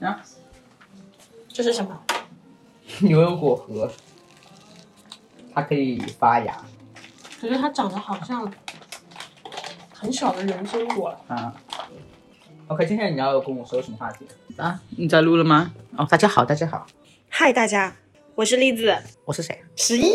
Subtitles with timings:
[0.00, 0.22] 啊，
[1.48, 2.02] 这是什么？
[3.00, 3.90] 牛油果核，
[5.52, 6.56] 它可以发芽
[7.40, 8.50] 可是它长得好像
[9.92, 11.14] 很小的人参果。
[11.28, 11.54] 啊。
[12.68, 14.26] OK，今天你要跟我说什么话题
[14.56, 14.80] 啊？
[14.90, 15.72] 你在录了吗？
[15.96, 16.86] 哦，大家好，大家好，
[17.28, 17.94] 嗨，大家，
[18.34, 19.62] 我是栗子，我是谁？
[19.76, 20.12] 十一。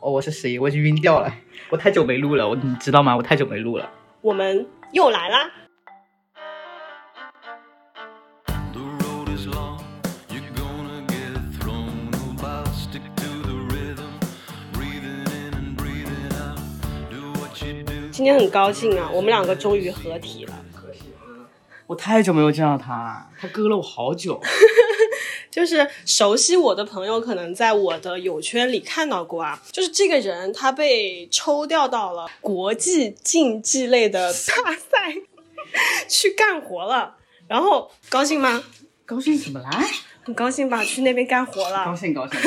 [0.00, 1.32] 哦，我是十一，我已经晕掉了，
[1.70, 3.16] 我太久没录了，我你知道吗？
[3.16, 3.90] 我太久没录了。
[4.26, 5.52] 我们又来啦
[8.72, 9.78] ！The road is long,
[10.28, 12.66] you're gonna get thrown about.
[12.74, 14.18] Stick to the rhythm,
[14.72, 16.56] breathing and breathing.
[17.08, 18.08] Do what you do.
[18.10, 20.54] 今天很高兴啊，我们两个终于合体了。
[21.86, 24.42] 我太久没有见到他，他割了我好久。
[25.56, 29.58] 就是熟悉我的朋友，可能在我的友圈里看到过啊。
[29.72, 35.14] 就是这个人，他被抽调到了国际竞技类的大赛
[36.06, 37.16] 去干活了。
[37.48, 38.62] 然后高兴吗？
[39.06, 39.82] 高兴怎么啦？
[40.24, 40.84] 很高兴吧？
[40.84, 41.86] 去那边干活了。
[41.86, 42.38] 高兴高 兴，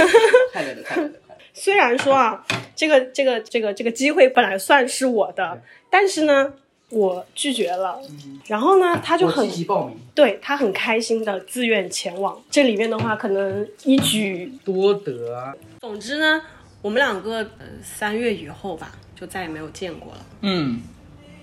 [0.53, 1.39] 快乐的快乐的快乐。
[1.52, 6.53] 虽然说啊，这个这个这个这个机会本来算是我的，但是呢，
[6.89, 7.99] 我拒绝了。
[8.47, 12.39] 然后呢，他就很积极报名，对他很开心的自愿前往。
[12.49, 15.55] 这里面的话，可能一举多得。
[15.79, 16.41] 总之呢，
[16.81, 20.25] 我们两个呃三月以后吧，就再也没有见过了。
[20.41, 20.81] 嗯，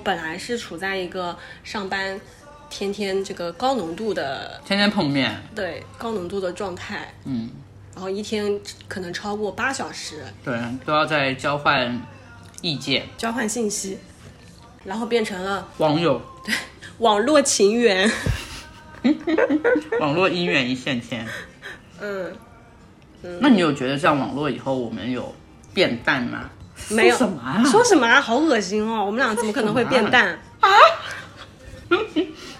[0.03, 2.20] 本来是处在一个上班
[2.69, 5.41] 天天这个高浓度的天天碰面。
[5.55, 7.48] 对高浓度的状态，嗯，
[7.94, 12.00] 然后一天可能超过八小时对，都要在交换
[12.62, 13.06] 意见。
[13.16, 13.98] 交换信息，
[14.87, 16.55] 然后变成了网友，对
[16.98, 18.11] 网络情缘。
[20.01, 21.27] 网络姻缘一线牵。
[22.01, 22.33] 嗯，
[23.41, 25.34] 那你有觉得这样网络以后我们有
[25.75, 26.48] 变淡吗？
[26.91, 27.65] 没有说什么啊？
[27.65, 28.20] 说什么啊？
[28.20, 29.05] 好恶心哦！
[29.05, 30.39] 我们俩怎么可能会变淡？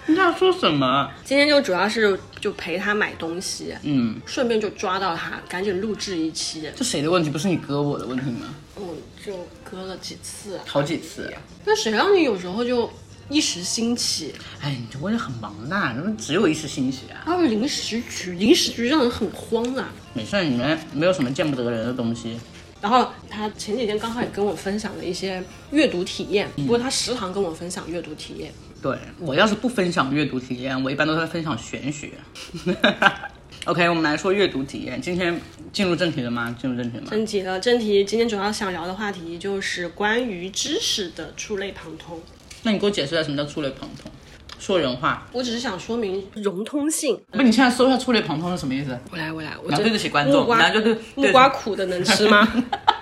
[0.09, 1.11] 你在说什么？
[1.25, 6.63] 今天就主要是就陪他买东西，嗯，顺便就抓到他，赶紧录制一期。
[6.73, 7.29] 这谁的问题？
[7.29, 8.55] 不是你割我的问题吗？
[8.75, 8.95] 我
[9.25, 11.33] 就割了几次，好几次。
[11.65, 12.89] 那谁让你有时候就
[13.27, 17.23] 一时兴起，哎，你这我也很忙的，怎么只有一时兴起啊？
[17.25, 19.89] 还有临时局，临时局让人很慌啊。
[20.13, 22.39] 没事，你们没有什么见不得人的东西。
[22.79, 28.53] 然后他前几天刚好也跟我分享了一些阅读体验，不过他时常跟我分享阅读体验。
[28.81, 32.11] 对我要是不分享阅读体验，我一般都在分享玄学。
[33.65, 35.01] OK，我们来说阅读体验。
[35.01, 35.39] 今天
[35.73, 36.55] 进入正题了吗？
[36.59, 37.09] 进入正题了吗？
[37.11, 42.21] 正题了，正题今天主要想聊的话题就是关于知识的触类旁通。
[42.63, 44.11] 那你给我解释一下什么叫触类旁通？
[44.59, 45.27] 说人话。
[45.33, 47.19] 我只是想说明融通性。
[47.31, 48.97] 不，你现在搜一下触类旁通是什么意思？
[49.11, 52.47] 我来，我来，我你要对得起观众木瓜就对木瓜苦的能吃吗？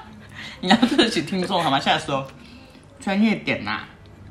[0.62, 1.80] 你要对得起听众好吗？
[1.80, 2.26] 现在搜
[3.00, 3.84] 专业点呐、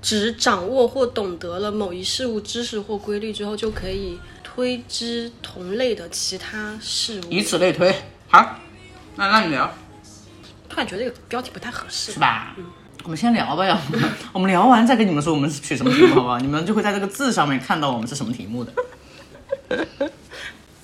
[0.05, 7.31] 指掌握或懂得了某一事物知识或规律之后，就可以推知同类的其他事物。
[7.31, 7.91] 以此类推。
[8.29, 8.61] 好，
[9.17, 9.73] 那那你聊，
[10.69, 12.21] 突然觉得这个标题不太合适是。
[12.21, 12.55] 吧？
[13.03, 13.97] 我们先聊吧，要不
[14.35, 16.39] 我们聊完再跟你们说我们取什么题目，好不好？
[16.39, 18.73] 你们就会在这个字上面看到我们是什么题目的。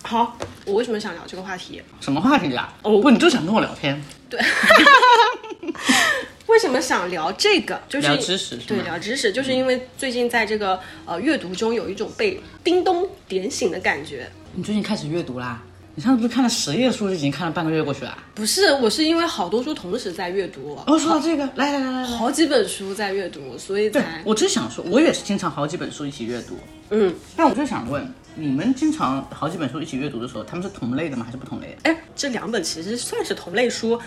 [0.03, 1.83] 好，我为什么想聊这个话题？
[2.01, 2.73] 什么话题啊？
[2.83, 4.03] 哦不，你就想跟我聊天，
[6.47, 7.81] 为什么想聊这个？
[7.89, 14.29] 就是聊知识是对，聊知识，就是因为最近在这个呃阅读中有一种被叮咚点醒的感觉。
[14.53, 15.63] 你最近开始阅读啦？
[15.97, 18.17] 你上次不是看了十页书就已经看了半个月过去了？
[18.35, 26.59] 不是，我是因为好多书同时在阅读，哦，说到这个，来来来来来，好几本书在阅读，所以对才我只想说，我也是经常好几本书一起阅读，
[26.91, 31.25] 嗯，但我就想问，你们经常好几本书一起阅读的时候，他们是同类的吗？
[31.25, 31.91] 还是不同类的？
[31.91, 34.01] 哎，这两本其实算是同类书。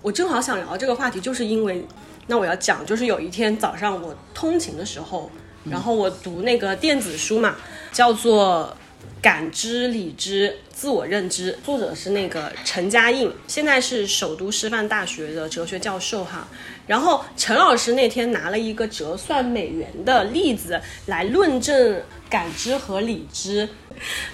[0.00, 1.84] 我正好想聊这个话题，就是因为，
[2.28, 5.30] 那我要讲，就是有一天早上我通勤的时候，
[5.64, 7.56] 然后我读那个电子书嘛，
[7.90, 8.76] 叫做
[9.22, 16.46] 《感知、理知、自我认知》，作者是那个陈嘉映，现在是首都师范大学的哲学教授哈。
[16.86, 22.00] 然后陈老师那天拿了一个折算美元的例子来论证
[22.30, 23.68] 感知和理知，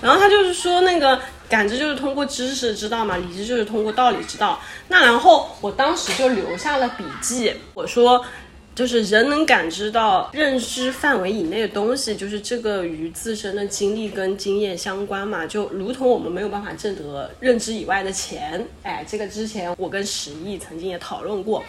[0.01, 1.19] 然后他就是说那个
[1.49, 4.61] 感知就是通过知识知道嘛，理知就是通过道理知道。
[4.89, 8.25] 那然后我当时就留下了笔记，我说。
[8.75, 21.63] 就是人能感知到认知范围以内的东西，就是这个与自身的经历跟经验相关嘛，就如同我们没有办法挣得认知以外的钱，哎，这个之前我跟石毅曾经也讨论过，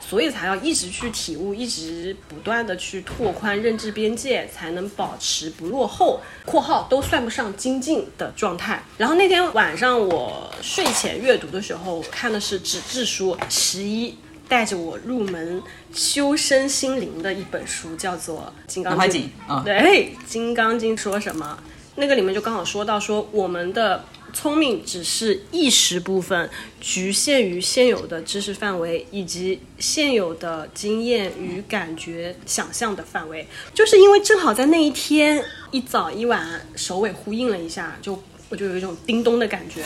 [0.00, 8.82] 所以才要一直去体悟，一直不断的去拓宽认知边界，才能保持不落后（括号都算不上精进的状态）。
[8.98, 14.10] 然后那天晚上我睡前阅读的时候，看的是纸质书《十一》。
[14.48, 15.62] 带着我入门
[15.94, 21.56] 修身心灵的一本书，叫做《金刚经》瑾啊对，《金刚经》说什么？
[21.94, 26.48] 那个里面就刚好说到说我们的聪明只是意识部分，
[26.80, 33.46] 局限于现有的知识范围以及现有的经验与感觉、想象的范围。
[33.74, 39.84] 就是因为正好在那一天一早一晚首尾呼应了一下，就我就有一种叮咚的感觉，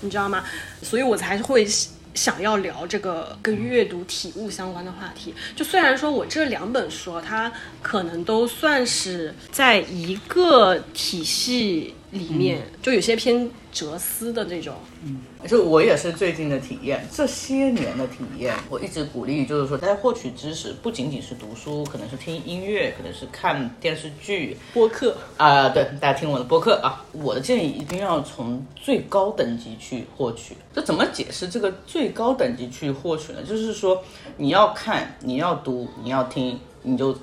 [0.00, 0.44] 你知道吗？
[0.82, 1.66] 所以我才会
[2.12, 5.32] 想要聊这个跟阅读体悟相关的话题。
[5.54, 14.74] 就虽然说我这两本书，它可能都算是在一个体系里面，就有些偏哲思的这种。
[15.04, 27.02] 嗯就我也是最近的体验，这些年的体验，我一直鼓励，就是说大家获取知识不仅仅是读书，可能是听音乐，可能是看电视剧，播客， 啊、对，大家听我的播客啊。
[27.12, 30.54] 我的建议一定要从最高等级去获取。
[30.74, 33.42] 这怎么解释这个最高等级去获取呢？
[33.42, 34.04] 就是说
[34.36, 37.16] 你要看，你要读，你要听，你就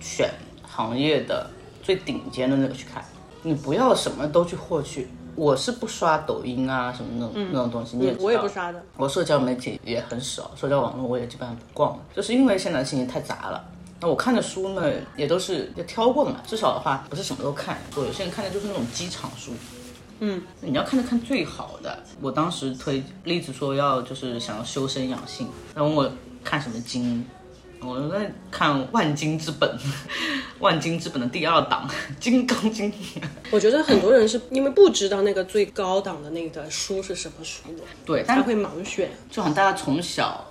[0.00, 0.30] 选
[0.62, 1.50] 行业的
[1.82, 3.04] 最顶尖的那个去看，
[3.46, 5.08] 你不要什么都去获取。
[5.36, 8.82] 我是不刷抖音啊什么那种、那种东西，你也我也不刷的。
[8.96, 13.62] 我社交媒体也很少，社交网络我也基本上不逛了，就是因为现在信息太杂了。
[14.00, 17.78] 那我看的书呢，也都是要挑过的嘛，至少的话不是什么都看。
[17.96, 19.52] 我有些人看的就是那种机场书，
[20.20, 21.98] 嗯，你要看的看最好的。
[22.22, 26.10] 我当时推例子说要就是想要修身养性，然后问我
[26.42, 27.22] 看什么经，
[27.80, 29.78] 我在看万金之本，
[30.60, 31.88] 万金之本的第二档
[32.18, 32.90] 《金刚经》。
[33.50, 37.62] 我觉得很多人是因为不知道那个最高档的那个书是什么书，
[38.04, 39.10] 对，但才会盲选。
[39.30, 40.44] 就好像大家从小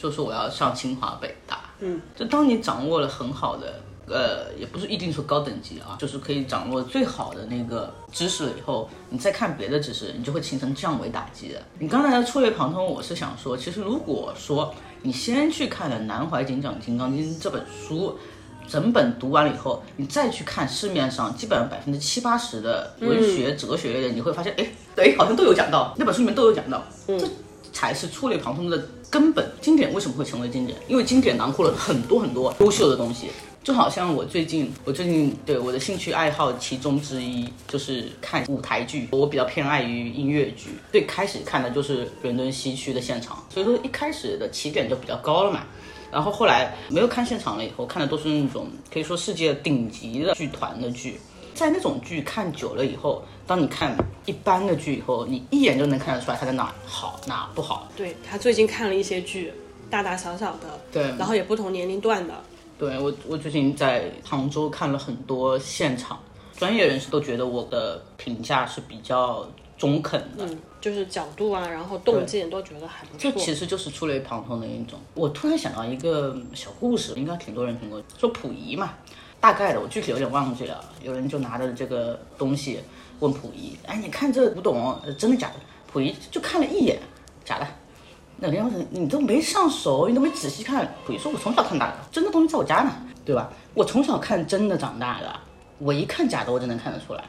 [0.00, 11.62] 就说我要上清华北大，嗯，就当你掌握了很好的，呃，也不是一定说高等级啊，就是可以掌握最好的那个知识了以后，你再看别的知识，你就会形成降维打击的。
[11.78, 18.18] 你刚才的触类旁通，我是想说，其实如果说你先去看了南怀瑾讲《金刚经》这本书。
[18.68, 27.28] 整本读完了以后，你再去看市面上基本上百分之七八十的文学、哲学类的，你会发现，哎，对，好像都有讲到，那本书里面都有讲到，这
[27.72, 29.44] 才是触类旁通的根本。
[29.60, 30.78] 经典为什么会成为经典？
[30.86, 33.30] 因为经典囊括了很多很多优秀的东西。
[33.62, 40.70] 就好像我最近，我最近对我的兴趣爱好其中之一就是看舞台剧，我比较偏爱于音乐剧。
[40.90, 45.60] 最开始看的就是伦敦西区的现场，所以说一开始的起点就比较高了嘛。
[46.10, 51.20] 然后后来没有看现场了以后，看的都是那种可以说世界顶级的剧团的剧。
[51.54, 57.88] 在那种剧看久了以后，当你看一般的剧以后，你一眼就能看得出来它在哪好哪不好。
[57.96, 59.52] 对他最近看了一些剧，
[59.88, 62.34] 大大小小的，对然后也不同年龄段的。
[62.82, 66.18] 对我，我最近在杭州看了很多现场，
[66.56, 69.48] 专业人士都觉得我的评价是比较
[69.78, 70.44] 中肯的。
[70.44, 73.30] 嗯，就是角度啊，然后动静都觉得还不错。
[73.30, 74.98] 这其实就是触类旁通的一种。
[75.14, 78.94] 我突然想到一个小故事，应该挺多人听过，说溥仪嘛，
[79.40, 80.84] 大概的，我具体有点忘记了。
[81.04, 82.80] 有人就拿着这个东西
[83.20, 85.54] 问溥仪，哎，你看这古董呃真的假的？
[85.92, 86.98] 溥仪就看了一眼，
[87.44, 87.66] 假的。
[88.42, 90.84] 那人家说你都没上手，你都没仔细看。
[91.06, 92.92] 比如说：“我从小看大的，真的东西在我家呢，
[93.24, 93.48] 对吧？
[93.72, 95.32] 我从小看真的长大的，
[95.78, 97.22] 我一看假的我就能看得出来。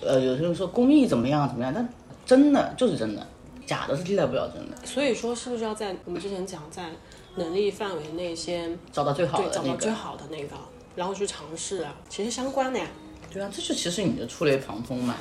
[0.00, 1.86] 呃，有些人说工艺怎么样怎么样，但
[2.24, 3.26] 真的就是真的，
[3.66, 4.86] 假的是替代不了真的。
[4.86, 6.92] 所以说，是不是要在我们之前讲，在
[7.34, 10.56] 能力范围内先找到最好的那个找到最好的那个，
[10.96, 11.94] 然后去尝试啊？
[12.08, 12.86] 其实相关的呀。
[13.34, 15.16] 对啊，这就其实你的触类旁通嘛。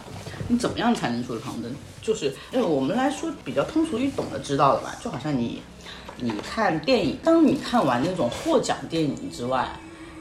[0.48, 1.72] 你怎么样才能触类旁通？
[2.00, 5.64] 就是因为我们来说比较通俗易懂的知道了吧，就好像你
[6.20, 9.68] 你看电影，当你看完那种获奖电影之外，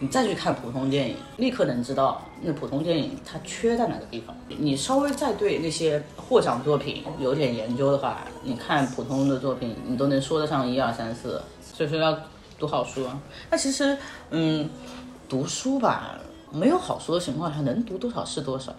[0.01, 4.35] 你再去看普通电影，立刻能知道那普通电影它缺在哪个地方。
[4.49, 11.43] 你稍微再对那些获奖作品有点研究的话，你看普通的作品，你都能说得上一二三四。
[11.75, 12.19] 所以说要
[12.59, 13.21] 读好书啊。
[13.51, 13.97] 那其实，
[14.31, 14.69] 嗯，
[15.29, 16.19] 读书吧，
[16.53, 18.75] 没有好书的情况下，能读多少是多少，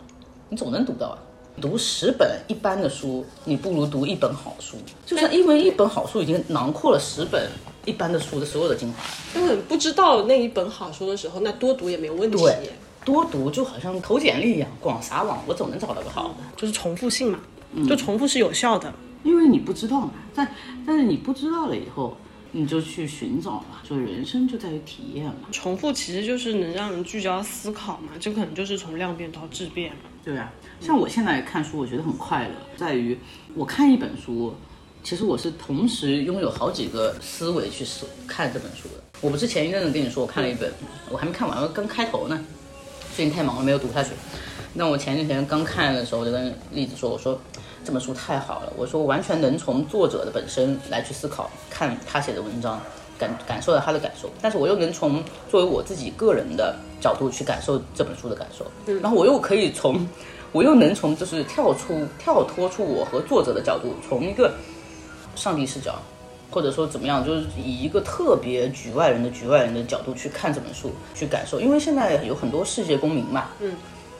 [0.49, 1.17] 你总能读到啊。
[1.61, 4.75] 读十本一般的书，你不如读一本好书，
[5.05, 7.47] 就是因为一本好书已经囊括了十本
[7.85, 9.03] 一般的书的所有的精华。
[9.33, 12.37] 根本不知道那一本好书的时候，那多读也没有问题。
[12.37, 12.71] 对，
[13.05, 16.35] 多读就好像投简历一样，广撒网，我总能找到个好的。
[16.57, 17.39] 就是重复性嘛，
[17.87, 18.91] 就重复是有效的。
[19.23, 20.47] 因为你不知道嘛，但
[20.87, 22.17] 但是你不知道了以后，
[22.55, 25.49] 你就去寻找嘛，就人生就在于体验嘛。
[25.51, 30.01] 重复其实就是能让人聚焦思考嘛，这可能就是从量变到质变嘛。
[30.23, 33.17] 对啊，像我现在看书，我觉得很快乐，在于
[33.55, 34.55] 我看一本书，
[35.03, 39.03] 其实我是同时拥有好几个思维去思看这本书的。
[39.19, 40.71] 我不是前一阵子跟你说我看了一本，
[41.09, 42.45] 我还没看完，我刚开头呢，
[43.15, 44.11] 最近太忙了没有读下去。
[44.75, 47.39] 那我前几天刚看的时候，我就跟栗子说，我说
[47.85, 52.79] 这本书太好了，我说我完全能从作者的本身来去思考，看他写的文章，
[53.19, 58.65] 感感受到他的感受，但是我又能从作为我自己个人的角度去感受这本书的感受，
[59.01, 60.07] 然后我又可以从，
[60.51, 64.53] 我又能从就是跳出跳脱出我和作者的角度，从一个
[65.35, 65.95] 上帝视角，
[66.49, 73.75] 或者说怎么样，就是以一个特别局外人的局外人的角度去看这本书，去感受，因为现在有很多世界公民嘛，嗯。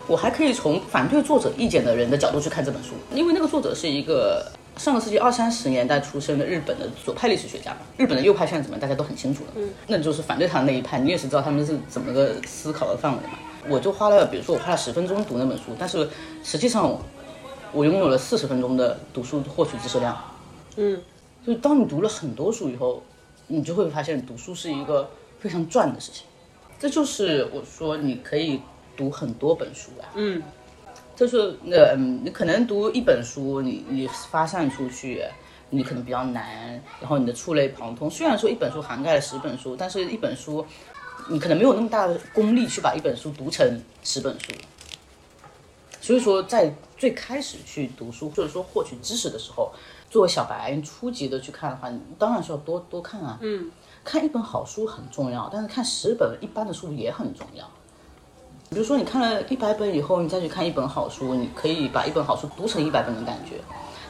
[0.06, 4.46] 我还可以从反对作者意见的人的角度去看这本书，因为那个作者是一个
[4.76, 7.78] 上个世纪二三十年代出生的日本的左派历史学家嘛。
[7.96, 9.52] 日本的右派现在怎么样，大家都很清楚的。
[9.56, 13.40] 嗯，那就是反对他的那一派，你也是知道他们是怎么个思考的范围嘛。
[13.70, 16.10] 我就花了，比如说我花了十分钟读那本书，但是
[16.44, 17.00] 实际上
[17.72, 20.18] 我拥有了四十分钟的读书获取知识量。
[20.76, 21.02] 嗯，
[21.48, 23.02] 就是当你读了很多书以后，
[23.48, 26.26] 你就会发现读书是一个非常赚的事情。
[26.78, 28.60] 这就是我说你可以。
[28.96, 30.42] 读很多本书啊，嗯，
[31.16, 35.24] 就是呃，你可能读一本书，你你发散出去，
[35.70, 38.10] 你可能比较难，然后你的触类旁通。
[38.10, 40.66] 虽然说一本书涵盖了十本书，但是一本书，
[41.30, 44.52] 你可能没有那么大的功力去把一本书读成十本书。
[46.02, 49.72] 所以说，在最开始去读书或者说获取知识的时候，
[50.10, 53.38] 作为小白初级的去看的话，你当然是要多多看啊。
[53.42, 53.72] 嗯，
[54.04, 57.66] 看一本好书很重要，但是看十本一般的书也很重要。
[58.74, 63.58] 比如说，你看了一百本以后，你再去看一本好书，你可以把一本好书读成一百本的感觉。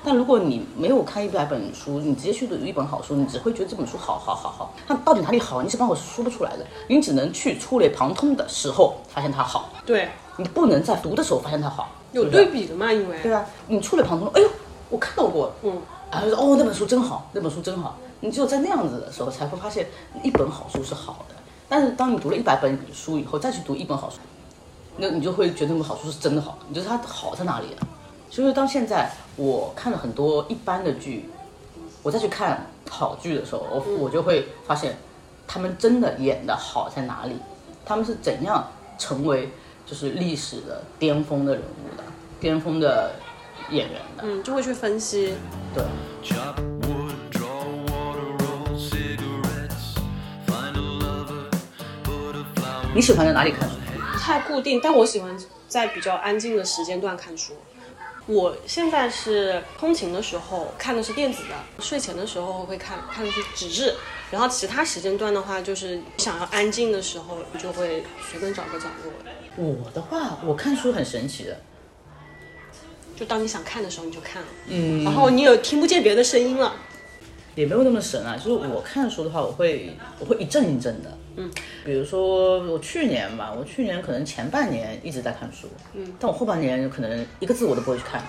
[0.06, 6.66] 但如果你没有看一百本书，你直接去读一本好书，你只会觉得这本书好好好好，它到底哪里好，你是帮我说不出来的。
[6.88, 12.92] 你只能去触类旁通的时候发现它好，对你不能在读的时候发现它好，有对比的嘛？
[12.92, 13.46] 因为对啊？
[13.68, 14.50] 你触类旁通，哎呦，
[14.90, 17.98] 我看到过，嗯，然后说哦，那本书真好，那本书真好。
[18.20, 19.88] 你只有在那样子的时候才会发现
[20.24, 21.36] 一本好书是好的。
[21.70, 24.18] 但是当你读了一百本书以后，再去读一本好书。
[24.98, 27.88] 那你就会觉得那个好处是真的好，你觉得它好在哪里啊？
[28.30, 31.30] 所以到现在我看了很多一般的剧，
[32.02, 34.98] 我再去看好剧的时候，我我就会发现，
[35.48, 37.36] 他们真的演的好在哪里？
[37.86, 39.52] 他们是怎样成为
[39.86, 42.04] 就是历史的巅峰的人物的，
[42.40, 43.12] 巅峰的
[43.70, 44.24] 演员的？
[44.24, 45.34] 嗯，就会去分析。
[45.74, 45.84] 对.
[52.96, 53.76] 你喜欢在哪里看书？
[54.14, 55.36] 不太固定，但我喜欢
[55.68, 57.54] 在比较安静的时间段看书。
[58.28, 63.96] 我现在是通勤的时候看的是电子的，睡前的时候会看看的是纸质，
[64.32, 69.12] 然后其他时间段的话，就是想要安静的时候，就会随便找个角落。
[69.58, 71.60] 我的话，我看书很神奇的，
[73.16, 76.76] 就当你想看的时候，你就看了，嗯，然后你有听不见别的声音了。
[77.56, 78.38] 也没有那么神啊。
[78.38, 81.52] 就是我看书的话，我会我会一阵一阵的，嗯，
[81.86, 88.22] 比如说我去年吧，我去年可能前半年一直在看书，嗯，但我后半年可能一个字我都不会去看。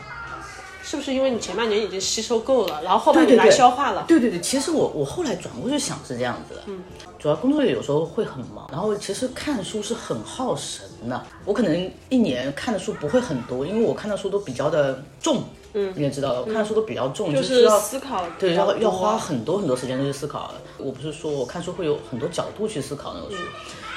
[0.87, 4.05] 是不是因为你前半年已经吸收够了，然后后半年来消化了？
[4.07, 6.79] 对对对，其实我我后来转过去想是这样子的，嗯，
[7.19, 11.27] 主要工作有时候会很忙，然后其实看书是很耗神的。
[11.47, 15.45] 我可能一年看的书不会很多，因为我看的书都比较的重，
[15.75, 20.55] 嗯，你也知道看书都比较重，就就是需要思考对，要要花很多很多时间去思考。
[20.79, 23.43] 我不是说我看书会有很多角度去思考那个书，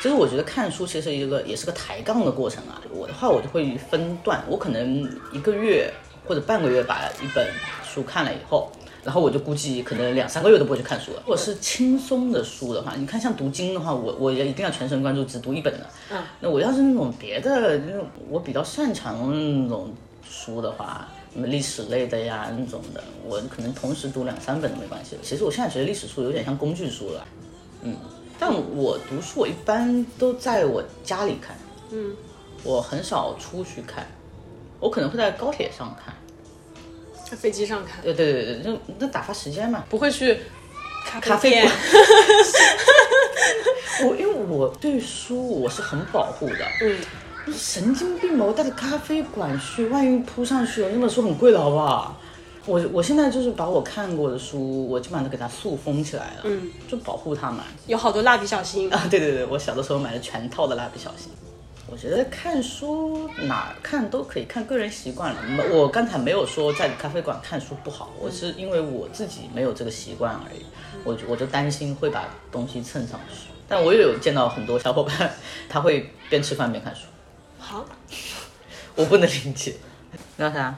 [0.01, 2.81] 其实我觉得看书其实一个也是个抬杠的过程啊。
[2.91, 5.93] 我的话我就会分段，我可能一个月
[6.27, 7.47] 或者半个月把一本
[7.83, 8.69] 书看了以后。
[9.03, 11.19] 然后我就估计可能两三个月都不会去看书了。
[11.21, 15.85] 如果是轻松的书的话，你看像读经的话，我我也一定要全神贯注，只读一本的。
[16.11, 19.31] 嗯，那我要是那种别的那种我比较擅长
[19.63, 19.93] 那种
[20.29, 25.17] 书的话，历史类的呀那种的，我可能同时读两三本都没关系。
[25.21, 27.27] 其实我现在觉得历史书有点像工具书了，
[27.83, 27.95] 嗯，
[28.39, 31.55] 但我读书我一般都在我家里看，
[31.91, 32.15] 嗯，
[32.63, 34.07] 我很少出去看，
[34.79, 36.13] 我可能会在高铁上看，
[37.29, 39.83] 在飞机上看，对对对对，就那打发时间嘛。
[39.89, 40.39] 不会去
[41.05, 41.73] 咖咖啡馆。
[44.05, 48.45] 我因为我对书我是很保护的，嗯，我神经病吧？
[48.45, 52.19] 我带着咖啡馆去，万一扑上去了，那本书很贵的好不好？
[52.65, 57.63] 我我现在就是把我看过的书，我基本上都给它塑封起来了，嗯，就保护它嘛。
[57.85, 58.93] 有好多蜡笔小新。
[58.93, 61.31] 啊， 对对对，我小的时候买了全套的蜡笔小新。
[61.89, 65.41] 我觉得看书哪看都可以，看个人习惯了。
[65.43, 70.65] 没我刚才没有说在咖啡馆看书不好，我是因为我自己没有这个习惯而已。
[71.05, 73.47] 我就我就担心会把东西蹭上去。
[73.69, 75.31] 但我也有见到很多小伙伴，
[75.69, 77.03] 他会边吃饭边看书，
[77.67, 77.85] 好，
[78.95, 79.75] 我不能理解。
[80.37, 80.73] 聊啥，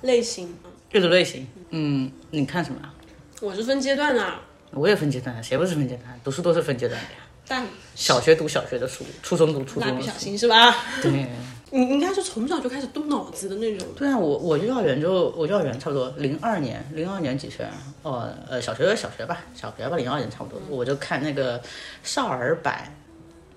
[0.00, 0.54] 类型，
[0.92, 2.94] 阅读类型，嗯，你看什么啊？
[3.42, 4.32] 我是分阶段的，
[4.70, 6.18] 我也分阶段，谁不是分阶段？
[6.24, 7.18] 读书都是分阶段的呀。
[7.46, 10.12] 但小学读小学的书，初中读初中的书蜡笔小。
[10.14, 10.74] 心是吧？
[11.02, 11.26] 对，
[11.70, 13.86] 你应该是从小就开始动脑子的那种。
[13.94, 17.72] 对啊，我我幼儿园就我幼儿园差不多零二年，零二年几岁啊？
[18.02, 21.60] 哦，呃，小学小学吧，小学吧，零二年差不多，我就看那个
[22.02, 22.82] 少儿版《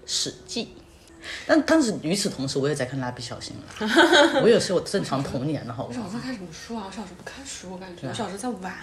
[0.05, 0.65] 史记》。
[1.45, 4.41] 但但是与此同时，我也在看蜡笔小新了。
[4.43, 5.99] 我也是我正常童年的好不好？
[5.99, 6.83] 我小时候看什么书啊？
[6.87, 8.73] 我小时候不看书，我感觉我小时候在玩。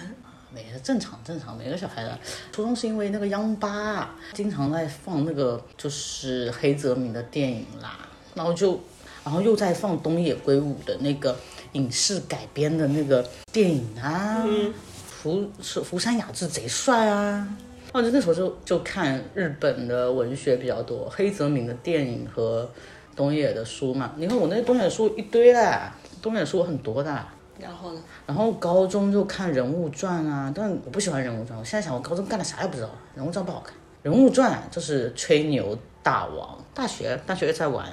[0.54, 2.16] 每个正常正常，每个小孩的
[2.52, 7.98] 初中是因为那个央八经常在放那个就是黑泽明的电影啦，
[8.34, 8.80] 然后就
[9.24, 11.36] 然后又在放东野圭吾的那个
[11.72, 14.72] 影视改编的那个电影啊，嗯
[15.08, 17.48] 福是福山雅治贼帅啊。
[17.94, 22.68] 哦，就那时候就就看日本的文学比较多，黑泽明的电影和
[23.14, 24.12] 东野的书嘛。
[24.16, 25.78] 你看我那东野书一堆嘞，
[26.20, 27.24] 东野书很多的。
[27.60, 28.02] 然后呢？
[28.26, 31.56] 然后高中就看人物传啊，但我不喜欢人物传。
[31.56, 33.72] 我现在想，我高中干了啥也不知道，人物传不好看。
[34.02, 36.58] 人物传就是吹牛大王。
[36.74, 37.88] 大学大学在玩，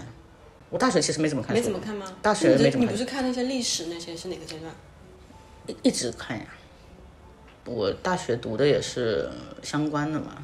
[0.72, 2.08] 我大学其实没怎么看，没怎么看吗？
[2.24, 4.74] 大学没怎么看你不是看那些历史那些是哪个阶段？
[5.68, 6.46] 一一直看呀。
[7.66, 9.30] 我大学读的也是
[9.62, 10.38] 相关的嘛。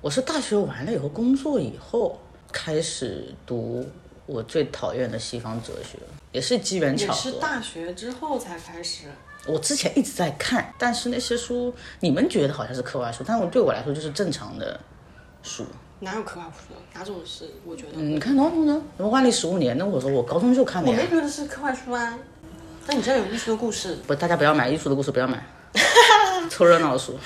[0.00, 2.18] 我是大学完了以后，工作以后
[2.50, 3.86] 开始读
[4.26, 5.98] 我最讨厌的西方哲学，
[6.32, 7.30] 也是机缘巧合。
[7.30, 9.04] 也是大学之后才开始。
[9.46, 14.78] 我之前一直在看，但是那些书，你们觉得好像是课外书，但我对我来说就是正常的
[15.42, 15.66] 书。
[16.00, 16.74] 哪有课外书？
[16.94, 17.48] 哪种是？
[17.64, 18.00] 我觉得。
[18.00, 18.82] 你看哪种呢？
[18.96, 19.84] 什么万历十五年呢？
[19.84, 20.90] 我说我高中就看过。
[20.90, 22.18] 我没觉得是课外书啊。
[22.86, 25.44] 但你知道有艺术的故事，不，大家不要买，艺术的故事不要买。
[26.50, 27.18] 凑热闹的书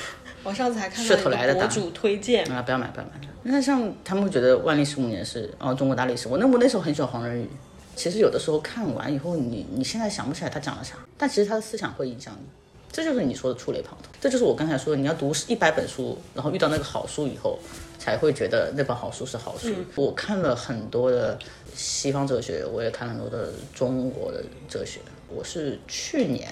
[0.43, 3.11] 我上次还看噱到一头来的大主推荐，啊，不要买，不要买。
[3.43, 7.49] 那像他们会觉得万历十五年是哦中国大历史，我那我那时候很喜欢黄仁宇。
[7.97, 12.47] 其实有的时候看完以后，你你现在想不起来他讲了啥，但其实他的思想会影响你。
[12.93, 17.59] 这就是你说的触类旁通，这就是我刚才说的，你要读一百本书，然后遇到那个好书以后，
[17.99, 19.75] 才会觉得那本好书是好书。
[19.97, 21.38] 我看了很多的
[21.75, 25.00] 西方哲学，我也看了很多的中国的哲学。
[25.29, 26.49] 我是去年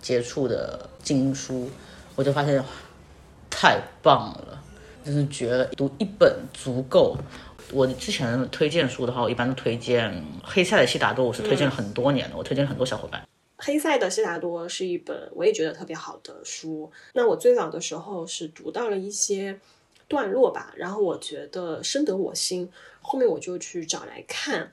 [0.00, 1.70] 接触的经书，
[2.14, 2.62] 我就发现
[3.50, 4.62] 太棒了，
[5.04, 5.64] 真是绝了！
[5.76, 7.16] 读一本足够。
[7.70, 13.22] 我之前推荐书的话，我一般都推荐黑塞的《悉达多》，我是推荐了很多年的，我推荐了很多小伙伴。
[13.58, 16.90] 黑塞的《悉达多》是一本我也觉得特别好的书。
[17.12, 19.58] 那我最早的时候是读到了一些
[20.06, 22.70] 段落吧，然后我觉得深得我心，
[23.02, 24.72] 后面我就去找来看。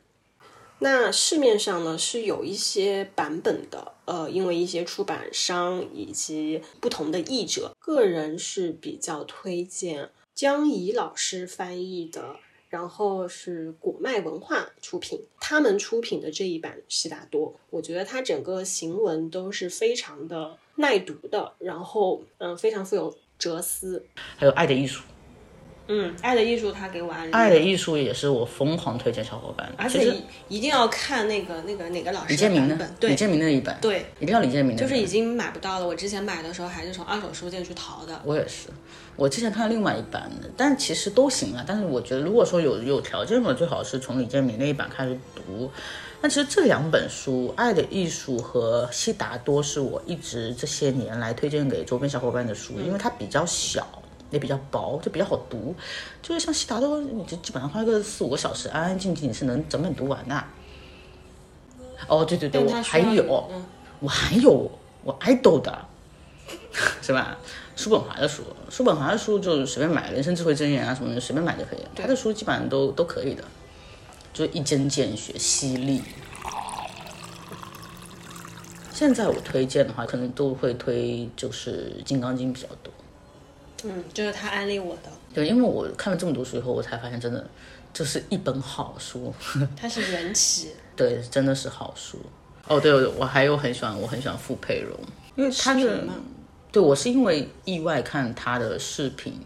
[0.80, 12.36] 那市面上呢是有一些版本的，呃，因为一些出版商以及不同的译者，个人是比较推荐江怡老师翻译的，
[12.70, 24.06] 然后是果麦文化出品，他们出品的这一版《悉达多》，我觉得它整个行文都是非常的耐读的，然后嗯，非常富有哲思。
[24.36, 25.02] 还有《爱的艺术》，
[25.88, 33.10] 嗯，《爱的艺术》他给我安利《爱的艺术》也是我疯狂推荐小伙伴的，而且一一定要看那个那个哪个老师李建明的本，，对。
[33.12, 35.88] 李建明的一本，对，一定要李建明的，就是已经买不到了。
[35.88, 38.20] 我之前买的时候还是从二手书店去淘的。
[38.24, 38.70] 我也是，
[39.16, 41.64] 我之前看了另外一版的，但其实都行啊。
[41.68, 45.70] 但是我觉得，如果说有有条件的，最好是从李建明那一版开始读。
[46.22, 53.88] 但其实这两本书《爱的艺术》和《悉达多》是我一直这些年来推荐给周边小伙伴的书，因为它比较小，
[54.36, 55.74] 也比较薄，就比较好读。
[56.22, 60.44] 就是像《悉达多》，你就基本上花个四五个小时，安安静静你是能整本读完的。
[62.08, 63.66] 哦，对对对，我还有，嗯
[64.02, 64.70] 我还有
[65.04, 65.86] 我 idol 的，
[67.02, 67.38] 是吧？
[67.78, 71.90] 叔本华的书，叔本华的书就随便买，人生智慧箴言啊什么的，随便买就可以了。
[71.96, 73.44] 他的书基本上都都可以的，
[74.34, 76.02] 就一针见血、犀利。
[78.92, 82.94] 现在我推荐的话，可能都会推就是《金刚经》比较多。
[83.86, 87.48] 嗯，就是他安利我的，对，因为我看了这么多书以后，我才发现真的
[87.94, 89.34] 这是一本好书。
[89.80, 92.20] 他是缘起， 对，真的是好书。
[92.68, 95.00] 哦，对，我还有很喜欢，我很喜欢傅佩荣，
[95.36, 96.04] 因为他是
[96.72, 99.40] 对我是因为意外看他的视频，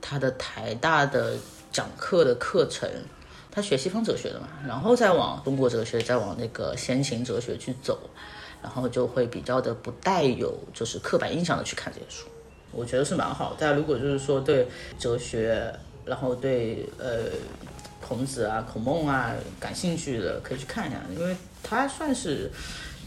[0.00, 1.34] 他的台大的
[1.72, 2.88] 讲课的课程，
[3.50, 7.98] 他学西方哲学的嘛，然后再往中国哲学，再往那个先秦哲学去走，
[8.62, 12.28] 然后就会比较的不带有就是刻板印象的去看这些书，
[12.72, 13.54] 我觉得是蛮好。
[13.54, 14.66] 大家如果就是说对
[14.98, 15.72] 哲学，
[16.04, 17.30] 然后对呃
[18.00, 22.50] 孔子啊、孔孟啊感兴趣的，可以去看一下，因为他算是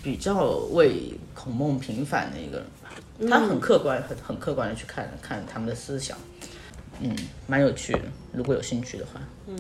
[0.04, 2.92] 比较为孔孟平反的一个人吧。
[3.30, 6.18] 他很客观，很很客观的去看看他们的思想，
[7.00, 7.16] 嗯，
[7.48, 8.02] 蛮有趣的。
[8.34, 9.56] 如果有兴趣的话，嗯，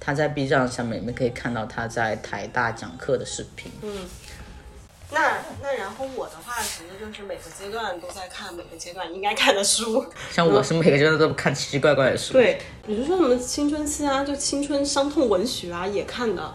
[0.00, 3.70] 他在 B 站上面你们可以看到他在台大讲课的视频，
[5.14, 10.04] 那那然后我的话，其实就是每个阶段都在看每个阶段应该看的书。
[10.30, 16.54] 像我是每个阶段都看奇奇怪怪的书，对，比如说什么青春期啊，就青春伤痛文学啊，也看的。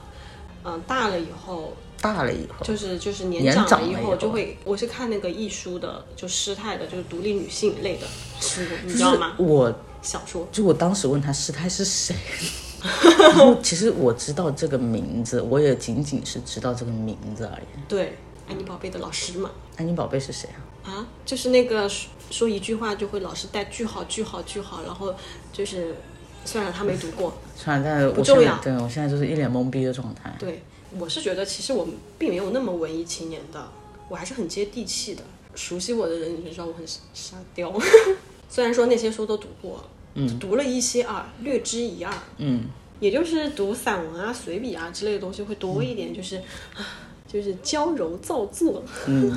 [0.62, 8.06] 嗯、大了以后，大了以后，就是就是年年长了以后后就会，我是看那个易书的，就师太的，就是独立女性类的
[8.42, 9.36] 书，你知道吗？
[9.38, 10.46] 我小说。
[10.52, 12.14] 就我当时问他师太是谁，
[13.20, 17.66] 然后其实我知道这个名字，我也仅仅是知道这个名字而已。
[17.88, 18.18] 对，
[18.50, 19.52] 安妮宝贝的老师嘛。
[19.78, 20.50] 安妮宝贝是谁
[20.84, 20.90] 啊？
[20.90, 25.14] 啊，就是那个说说一句话就会老是带句号句号句号，然后
[25.54, 25.96] 就是
[26.44, 30.36] 虽然他没读过，算了，但是不重要对我现在就是一脸懵逼的状态。
[30.40, 30.64] 对
[30.98, 33.72] 我是觉得其实我并没有那么文艺青年的，
[34.10, 35.24] 我还是很接地气的。
[35.56, 36.84] 熟悉我的人你就知道我很
[37.14, 37.74] 沙雕，
[38.50, 39.84] 虽然说那些书都读过，
[40.14, 42.66] 嗯，读了一些啊，略知一二，嗯，
[43.00, 46.38] 也就是读散文啊、随笔啊之类的东西会多一点，就是
[46.76, 46.86] 啊，
[47.32, 49.36] 就是娇柔造作，嗯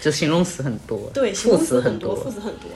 [0.00, 2.70] 就形容词很多， 对，形副容词很多，副词很多。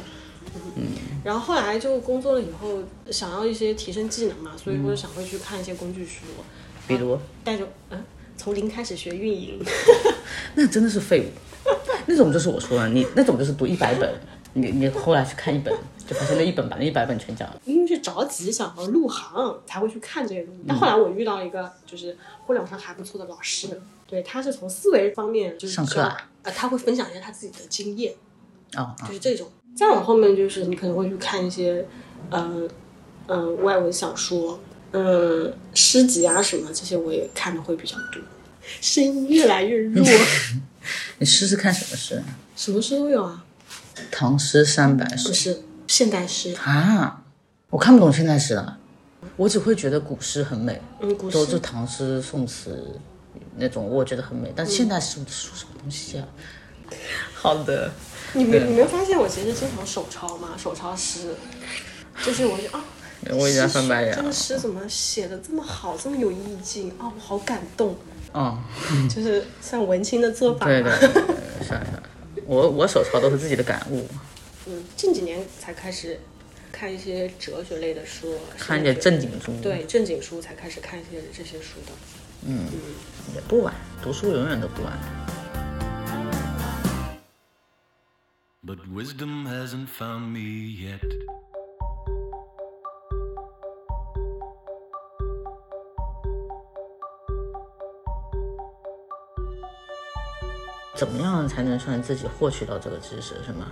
[0.77, 0.87] 嗯，
[1.25, 2.79] 然后后来就工作了以后，
[3.11, 6.25] 想要一些提升技能嘛，所以我就想会去看一些工具书，
[6.87, 8.03] 比如带着嗯，
[8.37, 9.61] 从零开始学运营，
[10.55, 11.71] 那真的是废物，
[12.07, 14.15] 那种就是我说的，你那种就是读一百本，
[14.55, 15.75] 你你后来去看一本，
[16.07, 17.61] 就发现那一本把那一百本全讲了。
[17.65, 20.61] 因为是着急想要入行才会去看这些东西。
[20.67, 22.17] 但后来我遇到一个就是
[22.47, 23.69] 互联网上还不错的老师，
[24.09, 28.13] 对，他是从思维方面就是上课啊呃，他会分享一下他自己的经验，
[28.75, 29.47] 哦啊就是这种。
[29.77, 31.87] 再往后面就是你可能会去看一些，
[32.31, 32.69] 呃，
[33.27, 34.59] 呃，外文小说，
[34.93, 38.23] 嗯、诗集啊什么这些我也看的会比较多。
[38.81, 40.05] 声音越来越弱，
[41.19, 42.23] 你诗是看什么诗？
[42.57, 43.45] 什么诗都有啊，
[44.11, 47.23] 唐诗三百首不是现代诗，啊，
[47.71, 48.79] 我看不懂现代诗了，
[49.37, 52.99] 我只会觉得古诗很美，嗯，古诗都是唐诗宋词
[53.59, 54.53] 那种，我觉得很美。
[54.55, 56.27] 但是现代诗我说什么东西啊？
[57.35, 57.91] 好的，
[58.33, 60.57] 你没你没发现我其实经常手抄吗？
[60.57, 61.35] 手抄诗，
[62.25, 62.85] 就是我就啊，
[63.31, 64.33] 我已经在翻白眼了这个。
[64.33, 67.95] 诗怎么写的这么好，这么有意境啊、我好感动。
[68.33, 68.59] 哦，
[69.09, 70.67] 就是像文青的做法。
[70.67, 72.03] 对对对，对算了算了，
[72.47, 74.07] 我我手抄都是自己的感悟，
[74.67, 76.19] 嗯，近几年才开始
[76.73, 81.93] 看一些哲学类的书，看一些正经书，对正经书才开始看一些这些书的。
[83.35, 84.93] 也不晚，读书永远都不晚。
[88.65, 91.01] But wisdom hasn't found me yet.
[100.95, 103.67] 怎么样才能算自己获取到这个知识，是吗？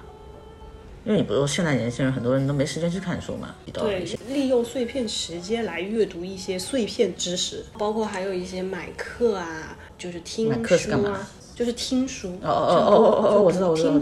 [1.07, 12.31] 因为你不是说现在年轻人很多人都没时间去看书嘛，对，利用碎片时间来阅读一些碎片知识，包括还有一些买课啊，就是听买课是干嘛书啊，就是听书。
[12.43, 13.93] 哦哦哦哦哦哦，我知道我知道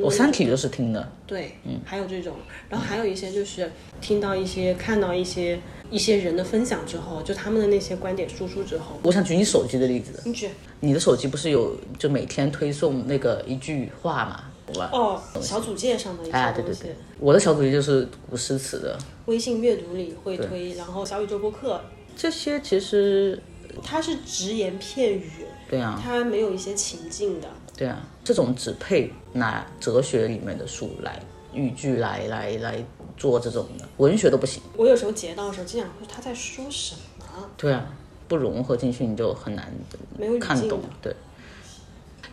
[0.00, 2.34] 我三体》就是听的，对，嗯，还有这种，
[2.70, 10.48] 然后还有一些就是听到一些、看到一些一些人的分享之后，就他们的那些观点输出之后，我想举你手机的例子，你举
[10.80, 14.44] 你的手机不是有就每天推送那个一句话嘛？
[14.90, 16.88] 哦，小组件上的一些东西，对。
[16.90, 21.80] 对，我的小组件就是古诗词的，微信阅读里会推，然后小宇宙播客，
[22.16, 23.40] 这些其实
[23.82, 25.30] 它是只言片语，
[25.68, 27.48] 对啊，它没有一些情境的。
[27.76, 31.20] 对啊，这种只配拿哲学里面的书来
[31.52, 32.84] 语句来来来
[33.16, 34.62] 做这种的，文学都不行。
[34.76, 37.24] 我有时候截到的时候，经常会他在说什么，
[37.56, 37.84] 对啊，
[38.28, 39.72] 不融合进去你就很难
[40.16, 40.80] 没有语看懂。
[41.02, 41.14] 对，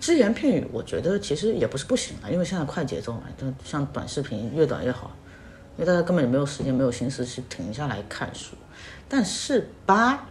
[0.02, 5.16] 只言片语，我觉得其实也不是不行啊，因为现在快节奏嘛，就像短视频越短越好，
[5.78, 8.56] 因为大家根本就没有时间、没有心思去停下来看书。
[9.08, 10.28] 但是吧，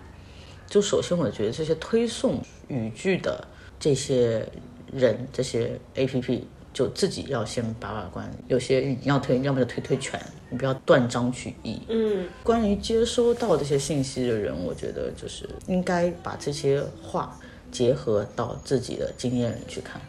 [0.66, 3.46] 就首先我觉得这些推送语句的
[3.78, 4.44] 这些
[4.92, 8.28] 人、这些 A P P，就自己要先把把关。
[8.48, 11.80] 有些你要推，要么就推推全，你不要断章取义。
[11.88, 17.38] 嗯，关于接收到这些信息的人，我觉得就是应该把这些话
[17.70, 20.00] 结合到自己的经验里去看。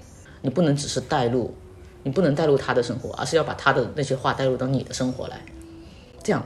[0.41, 1.53] 你不能只是带入，
[2.03, 5.39] 你不能带入他的生活，而是要把他的那些话带入到你的生活来，
[6.23, 6.43] 这样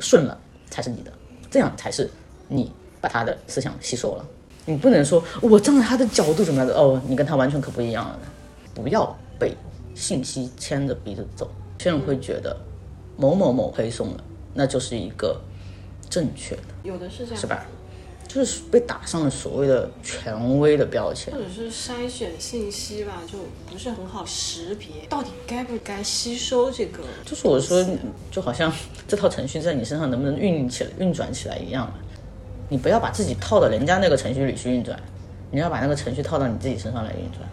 [0.00, 0.38] 顺了
[0.70, 1.12] 才是你的，
[1.50, 2.10] 这样才是
[2.48, 4.24] 你把他的思想吸收了。
[4.64, 8.18] 你不能说我站在他的角度怎么样的哦，你跟他完全可不一样了。
[8.74, 9.56] 不要被
[9.94, 11.50] 信息牵着鼻子走。
[11.78, 12.56] 有些人会觉得
[13.16, 15.40] 某某某推送了，那就是一个
[16.08, 17.66] 正确的，有的是这样，是吧？
[18.32, 21.38] 就是被打上了所谓的权威的标签或。
[21.38, 23.38] 者是筛选信息吧，就
[23.70, 27.02] 不是很好识别，到底该不该吸收这个？
[27.24, 27.84] 就是我说，
[28.30, 28.72] 就好像
[29.06, 31.92] 这套程序在你身上能不能运起来、运转起来一样，
[32.70, 34.98] 你不要把自己套到人家那个程序里去运转，
[35.50, 37.48] 你要把那个程序套到你自己身上来运转。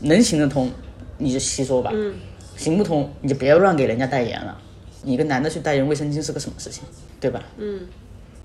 [0.00, 0.68] 能行得通，
[1.18, 1.92] 你就吸收吧；
[2.56, 4.58] 行不通，你就别乱给人家代言了。
[5.04, 6.82] 你一个男的去代言卫生巾是个什么事情，
[7.20, 7.42] 对吧？
[7.58, 7.80] 嗯，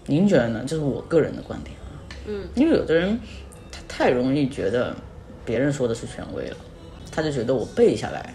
[0.08, 0.63] 您觉得呢？
[0.65, 1.91] 这是我个人的观点啊。
[2.26, 3.20] 嗯，因为有的人
[3.72, 4.96] 他太容易觉得
[5.46, 6.58] 别人说的是权威了，
[7.12, 8.34] 他就觉得我背下来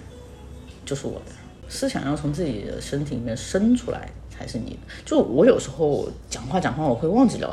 [0.85, 1.33] 就是我的，
[1.69, 4.79] 思想要从自己的身体里面生出来才是你的。
[5.05, 7.49] 就我有时候讲话讲话我会忘记掉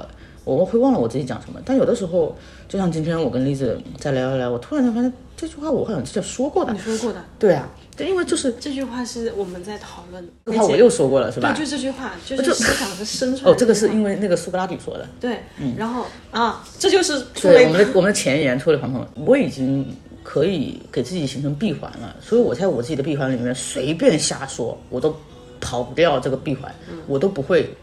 [0.56, 1.60] 的，我会忘了我自己讲什么。
[1.66, 2.36] 但有的时候，
[2.68, 6.80] 就像今天我跟栗子在聊一聊，我突然间发现这句话我好像之前说过的你。
[6.80, 11.54] 说过的对啊，对，因为就是这句话是我们在讨论的，这话我又说过了，是吧？
[11.54, 15.08] 对，就这句话，就是思想是生出来的哦，这个是因为那个苏格拉底说的。
[15.20, 15.40] 对，
[15.78, 19.86] 然后啊，这就是对，我们的我们的前言触类旁通，我已经
[20.24, 25.16] 可以给自己形成闭环了，所以我在我自己的闭环里面随便瞎说，我都
[25.60, 26.74] 跑不掉这个闭环，
[27.08, 27.74] 我都不会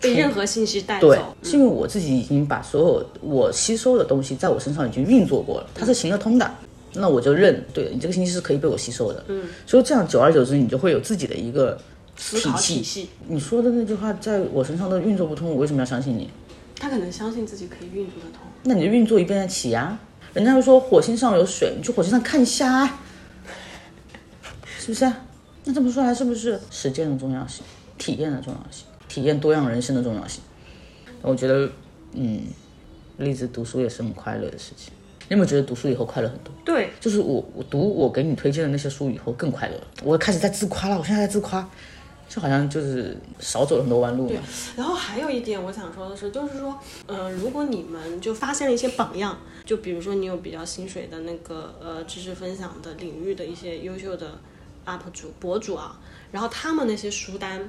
[0.00, 6.50] 被任何信息带对走，，是因为我自己已经把所有我吸收的东西在我身上已经运作过了，它是行得通的。
[6.94, 11.78] 那我就认，对你这个信息是可以被我吸收的，嗯，所以这样久而久之，你就会有自己的一个
[12.16, 13.08] 体系体体系。
[13.28, 16.30] 你说的那句话在我身上都运作不通，我为什么要相信你？
[16.76, 18.40] 他可能相信自己可以运作得通。
[18.62, 19.98] 那你就运作一遍再起呀、
[20.32, 23.00] 人家会说火星上有水，你去火星上看一下啊，
[24.78, 25.24] 是不是啊？
[25.64, 27.62] 那这么说来，是不是实践的重要性、
[27.98, 30.42] 体验的重要性、体验多样人生的重要性？
[31.22, 31.68] 我觉得，
[32.12, 32.42] 嗯，
[33.16, 34.92] 栗子读书也是很快乐的事情。
[35.30, 36.54] 你有没有觉得读书以后快乐很多？
[36.64, 39.86] 对，就是我我读我给你推荐的那些书以后更快乐了。
[40.02, 41.68] 我开始在自夸了，我现在在自夸，
[42.28, 44.40] 就好像就是少走了很多弯路嘛。
[44.76, 54.38] 然后还有一点我想说的是，就是说，呃，如果你们就发现了一些榜样，就比如说你有比较薪水的那个呃知识分享的领域的一些优秀的
[54.86, 56.00] UP 主博主啊，
[56.32, 57.68] 然后他们那些书单，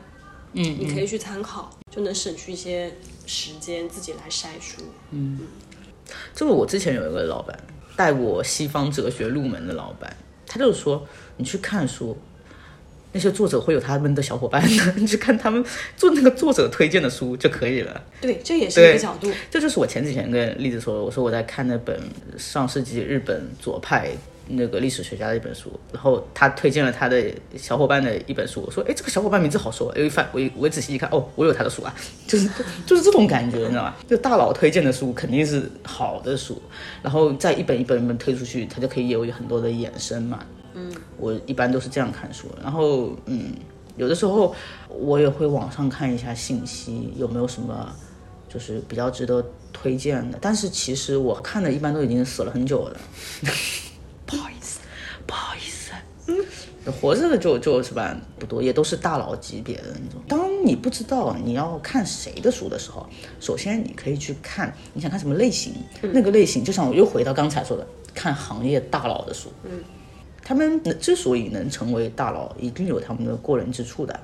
[0.54, 2.92] 嗯，你可以去参考，就能省去一些
[3.26, 4.82] 时间自己来筛书。
[5.12, 5.40] 嗯
[6.34, 7.58] 这个我之前有一个老板
[7.96, 10.16] 带我西方哲学入门的老板，
[10.48, 11.08] 他就是说
[11.38, 12.18] 你去看书，
[13.12, 15.64] 那些作者会有他们的小伙伴的，你 去看他们
[15.96, 18.04] 做那个作者推荐的书就可以了。
[18.22, 19.32] 对，这也是一个角度。
[19.52, 22.02] 这就是我前几天跟栗子说，我说我在看那本
[22.40, 24.10] 上世纪日本左派
[24.52, 31.94] 那个历史学家的一本书，然后他推荐了他的小伙伴的一本书，我说哎这个小伙伴名字好熟啊，又一翻我我仔细一看，哦我有他的书啊，
[32.28, 32.50] 就是
[32.86, 33.96] 就是这种感觉，你知道吧？
[34.08, 36.62] 就大佬推荐的书肯定是好的书，
[37.04, 40.44] 然后再一本一本一本推出去，它就可以有很多的衍生嘛。
[40.74, 43.54] 嗯，我一般都是这样看书，然后嗯，
[43.98, 44.56] 有的时候
[44.88, 47.94] 我也会网上看一下信息，有没有什么
[48.48, 50.38] 就是比较值得推荐的。
[50.40, 52.98] 但是其实我看的一般都已经死了很久了，
[54.30, 54.80] 不好意思，
[55.26, 55.92] 不好意思。
[56.28, 60.22] 嗯，活着的就就是吧不多，也都是大佬级别的那种。
[60.28, 63.08] 当你不知道你要看谁的书的时候，
[63.40, 69.52] 首先你可以去看你想看什么类型，那个类型就像我又回到刚才说的，看行业大佬的书。
[69.64, 69.84] 嗯，
[70.44, 74.20] 他们之所以能成为大佬，一定有他们的过人之处的。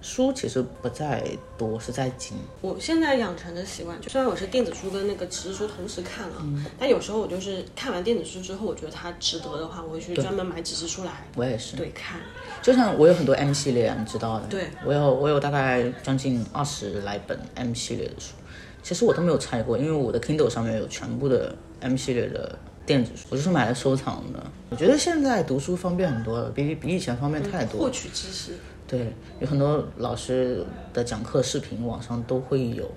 [0.00, 1.24] 书其实不在
[1.56, 2.36] 多，是在精。
[2.60, 6.36] 我现在养成的习惯，就虽然我是电子书跟那个纸质书同时看了，
[6.78, 12.20] 但有时候我就是看完电子书之后，我觉得它值得的话，我会去专门买纸质书来我也是，对看。
[12.62, 14.46] 就像我有很多 M 系列啊，你知道的。
[14.46, 18.34] 对，我有我有大概将近二十来本 M 系列的书，
[18.82, 22.56] 其实我都没有拆过，因为我的 Kindle 上面有全部的 M 系列的
[22.86, 24.42] 电子书，我就是买来收藏的。
[24.70, 27.86] 我觉得现在读书方便很多了，比比以前方便太多了。
[27.86, 28.52] 获取知识，
[28.88, 32.90] 对，有很多老师的讲课视频网上都会有，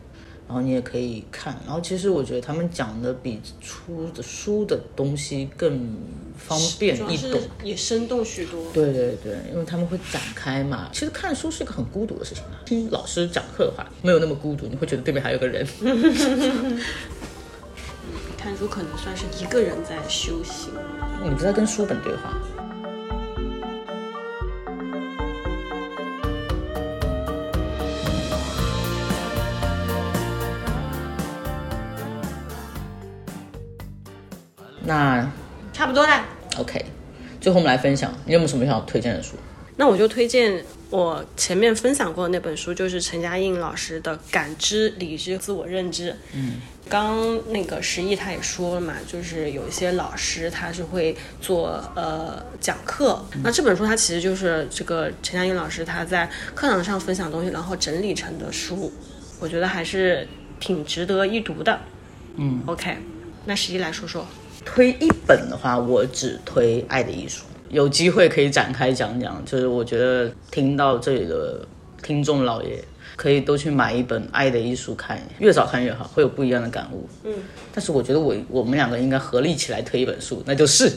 [0.48, 1.54] 然后你也可以看。
[1.66, 5.94] 然后其实我觉得他们讲的比出的书的东西更
[6.38, 7.42] 方便易懂。
[7.62, 8.64] 也生动许多。
[8.72, 10.90] 对对对，因为他们会展开嘛。
[10.94, 12.64] 其实看书是一个很孤独的事情啊。
[12.66, 15.68] 听老师讲课的话，没有那么孤独，你会觉得对面还有个人。
[18.38, 20.72] 看书可能算是一个人在修行。
[21.22, 22.34] 你不是在跟书本对话。
[37.42, 39.36] 最后我们来分享，你有没有什么想要推荐的书？
[39.78, 46.12] 那我就推荐我前面分享过的那本书，就是陈嘉映老师的《感知、理智、自我认知》。
[46.36, 58.94] 嗯，刚那个石毅他也说了嘛，就是有一些老师他是会做呃讲课，那这本书它其实就是这个陈嘉映老师他在课堂上分享东西，然后整理成的书，
[59.40, 60.28] 我觉得还是
[60.60, 61.80] 挺值得一读的。
[62.36, 62.98] 嗯，OK，
[63.46, 64.28] 那石毅来说说。
[64.66, 67.44] 推一本的话，我只推《爱的艺术》。
[67.70, 71.66] 有机会可以展开讲讲，就是我觉得听到这里的
[72.04, 72.84] 听众老爷
[73.16, 77.08] 可以都去买一本《爱的艺术》看，越早看越好，会有不一样的感悟。
[77.24, 77.34] 嗯，
[77.74, 80.90] 但是我觉得我我们两个应该合力起来推一本书，那就是《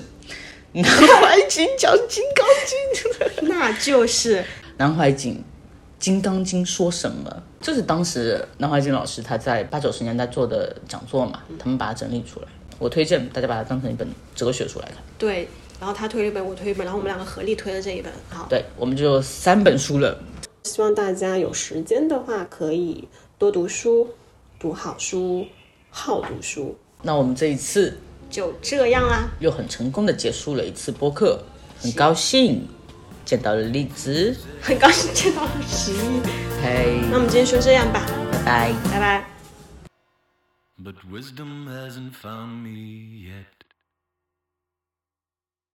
[0.72, 3.12] 南怀瑾讲金刚经》。
[3.46, 4.44] 那就是
[4.76, 5.44] 南怀瑾
[6.00, 7.42] 金刚经》说什么？
[7.60, 12.46] 这是当时南怀瑾老师他在八九十年代做的讲座嘛，他们把它整理出来。
[12.78, 14.96] 我推荐大家把它当成一本哲学书来看。
[15.18, 15.48] 对，
[15.80, 18.12] 然后他推了一本，我推一本，然后我们两个合力推了这一本。
[18.28, 20.18] 好，对，我们就三本书了。
[20.64, 23.06] 希望大家有时间的话，可以
[23.38, 24.08] 多读书，
[24.58, 25.46] 读好书，
[25.90, 26.76] 好读书。
[27.02, 27.98] 那我们这一次
[28.30, 31.38] 就这样啦，又很成功的结束了一次播客，
[31.80, 32.66] 很高兴
[33.26, 35.96] 见到了栗子，很高兴见到了十一。
[36.62, 38.72] 嘿，那我们今天就这样吧，拜拜。
[38.90, 39.33] 拜拜。
[40.84, 43.63] But wisdom hasn't found me yet.